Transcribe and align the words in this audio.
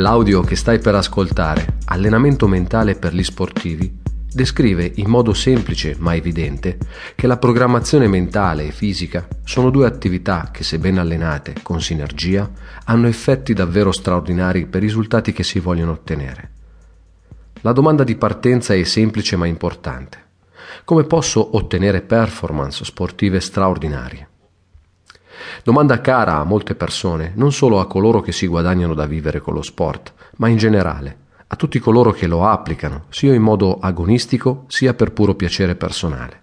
L'audio 0.00 0.40
che 0.40 0.56
stai 0.56 0.78
per 0.78 0.94
ascoltare, 0.94 1.76
Allenamento 1.84 2.48
mentale 2.48 2.94
per 2.94 3.14
gli 3.14 3.22
sportivi, 3.22 3.98
descrive 4.32 4.90
in 4.94 5.10
modo 5.10 5.34
semplice 5.34 5.94
ma 5.98 6.14
evidente 6.14 6.78
che 7.14 7.26
la 7.26 7.36
programmazione 7.36 8.08
mentale 8.08 8.68
e 8.68 8.70
fisica 8.70 9.28
sono 9.44 9.68
due 9.68 9.86
attività 9.86 10.48
che, 10.50 10.64
se 10.64 10.78
ben 10.78 10.96
allenate 10.96 11.56
con 11.62 11.82
sinergia, 11.82 12.50
hanno 12.84 13.08
effetti 13.08 13.52
davvero 13.52 13.92
straordinari 13.92 14.64
per 14.64 14.82
i 14.82 14.86
risultati 14.86 15.32
che 15.32 15.42
si 15.42 15.58
vogliono 15.58 15.92
ottenere. 15.92 16.50
La 17.60 17.72
domanda 17.72 18.02
di 18.02 18.16
partenza 18.16 18.72
è 18.72 18.82
semplice 18.84 19.36
ma 19.36 19.44
importante. 19.44 20.28
Come 20.84 21.04
posso 21.04 21.56
ottenere 21.58 22.00
performance 22.00 22.86
sportive 22.86 23.38
straordinarie? 23.38 24.29
Domanda 25.62 26.00
cara 26.00 26.36
a 26.36 26.44
molte 26.44 26.74
persone, 26.74 27.32
non 27.34 27.52
solo 27.52 27.80
a 27.80 27.86
coloro 27.86 28.20
che 28.20 28.32
si 28.32 28.46
guadagnano 28.46 28.94
da 28.94 29.06
vivere 29.06 29.40
con 29.40 29.54
lo 29.54 29.62
sport, 29.62 30.14
ma 30.36 30.48
in 30.48 30.56
generale, 30.56 31.16
a 31.48 31.56
tutti 31.56 31.78
coloro 31.78 32.12
che 32.12 32.26
lo 32.26 32.46
applicano, 32.46 33.04
sia 33.10 33.34
in 33.34 33.42
modo 33.42 33.78
agonistico 33.78 34.64
sia 34.68 34.94
per 34.94 35.12
puro 35.12 35.34
piacere 35.34 35.74
personale. 35.74 36.40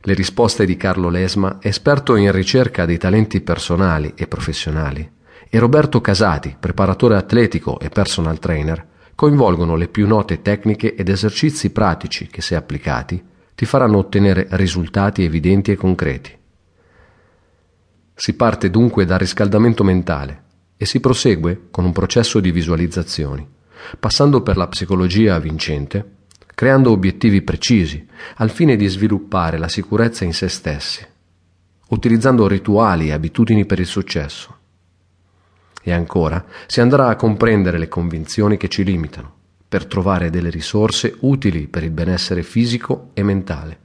Le 0.00 0.14
risposte 0.14 0.64
di 0.64 0.76
Carlo 0.76 1.08
Lesma, 1.08 1.58
esperto 1.60 2.16
in 2.16 2.30
ricerca 2.30 2.86
dei 2.86 2.98
talenti 2.98 3.40
personali 3.40 4.12
e 4.14 4.26
professionali, 4.26 5.10
e 5.48 5.58
Roberto 5.58 6.00
Casati, 6.00 6.56
preparatore 6.58 7.16
atletico 7.16 7.78
e 7.78 7.88
personal 7.88 8.38
trainer, 8.38 8.86
coinvolgono 9.14 9.76
le 9.76 9.88
più 9.88 10.06
note 10.06 10.42
tecniche 10.42 10.94
ed 10.94 11.08
esercizi 11.08 11.70
pratici 11.70 12.26
che, 12.26 12.42
se 12.42 12.54
applicati, 12.54 13.22
ti 13.54 13.64
faranno 13.64 13.98
ottenere 13.98 14.46
risultati 14.50 15.24
evidenti 15.24 15.70
e 15.72 15.76
concreti. 15.76 16.36
Si 18.14 18.34
parte 18.34 18.70
dunque 18.70 19.04
dal 19.04 19.18
riscaldamento 19.18 19.82
mentale 19.82 20.42
e 20.76 20.86
si 20.86 21.00
prosegue 21.00 21.66
con 21.70 21.84
un 21.84 21.92
processo 21.92 22.38
di 22.38 22.52
visualizzazioni, 22.52 23.46
passando 23.98 24.40
per 24.42 24.56
la 24.56 24.68
psicologia 24.68 25.38
vincente, 25.40 26.12
creando 26.54 26.92
obiettivi 26.92 27.42
precisi 27.42 28.06
al 28.36 28.50
fine 28.50 28.76
di 28.76 28.86
sviluppare 28.86 29.58
la 29.58 29.68
sicurezza 29.68 30.24
in 30.24 30.32
se 30.32 30.48
stessi, 30.48 31.04
utilizzando 31.88 32.46
rituali 32.46 33.08
e 33.08 33.12
abitudini 33.12 33.66
per 33.66 33.80
il 33.80 33.86
successo. 33.86 34.58
E 35.82 35.92
ancora 35.92 36.44
si 36.66 36.80
andrà 36.80 37.08
a 37.08 37.16
comprendere 37.16 37.78
le 37.78 37.88
convinzioni 37.88 38.56
che 38.56 38.68
ci 38.68 38.84
limitano, 38.84 39.32
per 39.68 39.86
trovare 39.86 40.30
delle 40.30 40.50
risorse 40.50 41.16
utili 41.20 41.66
per 41.66 41.82
il 41.82 41.90
benessere 41.90 42.44
fisico 42.44 43.10
e 43.12 43.24
mentale. 43.24 43.78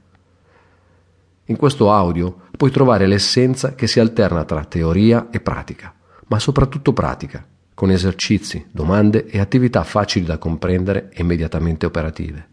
In 1.50 1.56
questo 1.56 1.90
audio 1.90 2.42
puoi 2.56 2.70
trovare 2.70 3.08
l'essenza 3.08 3.74
che 3.74 3.88
si 3.88 3.98
alterna 3.98 4.44
tra 4.44 4.64
teoria 4.64 5.30
e 5.32 5.40
pratica, 5.40 5.92
ma 6.28 6.38
soprattutto 6.38 6.92
pratica, 6.92 7.44
con 7.74 7.90
esercizi, 7.90 8.66
domande 8.70 9.26
e 9.26 9.40
attività 9.40 9.82
facili 9.82 10.24
da 10.24 10.38
comprendere 10.38 11.10
e 11.12 11.22
immediatamente 11.22 11.86
operative. 11.86 12.48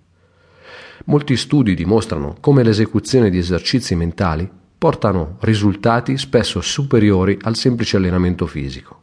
Molti 1.06 1.38
studi 1.38 1.76
dimostrano 1.76 2.38
come 2.40 2.64
l'esecuzione 2.64 3.30
di 3.30 3.38
esercizi 3.38 3.94
mentali 3.94 4.50
portano 4.80 5.38
risultati 5.42 6.18
spesso 6.18 6.60
superiori 6.60 7.38
al 7.44 7.56
semplice 7.56 7.98
allenamento 7.98 8.48
fisico. 8.48 9.02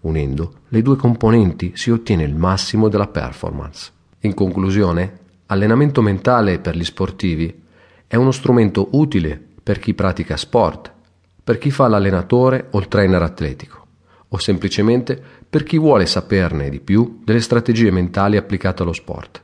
Unendo 0.00 0.52
le 0.68 0.82
due 0.82 0.96
componenti 0.96 1.72
si 1.76 1.90
ottiene 1.90 2.24
il 2.24 2.34
massimo 2.34 2.88
della 2.88 3.08
performance. 3.08 3.90
In 4.20 4.34
conclusione, 4.34 5.18
allenamento 5.46 6.02
mentale 6.02 6.58
per 6.58 6.76
gli 6.76 6.84
sportivi 6.84 7.68
è 8.10 8.16
uno 8.16 8.32
strumento 8.32 8.88
utile 8.94 9.40
per 9.62 9.78
chi 9.78 9.94
pratica 9.94 10.36
sport, 10.36 10.92
per 11.44 11.58
chi 11.58 11.70
fa 11.70 11.86
l'allenatore 11.86 12.66
o 12.70 12.80
il 12.80 12.88
trainer 12.88 13.22
atletico, 13.22 13.86
o 14.26 14.36
semplicemente 14.36 15.22
per 15.48 15.62
chi 15.62 15.78
vuole 15.78 16.06
saperne 16.06 16.70
di 16.70 16.80
più 16.80 17.20
delle 17.22 17.40
strategie 17.40 17.92
mentali 17.92 18.36
applicate 18.36 18.82
allo 18.82 18.92
sport. 18.92 19.40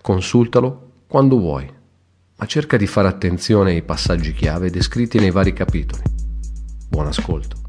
Consultalo 0.00 0.90
quando 1.08 1.40
vuoi, 1.40 1.68
ma 2.36 2.46
cerca 2.46 2.76
di 2.76 2.86
fare 2.86 3.08
attenzione 3.08 3.72
ai 3.72 3.82
passaggi 3.82 4.32
chiave 4.32 4.70
descritti 4.70 5.18
nei 5.18 5.32
vari 5.32 5.52
capitoli. 5.52 6.04
Buon 6.88 7.08
ascolto. 7.08 7.61